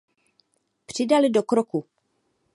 [0.85, 1.85] Přidali do kroku.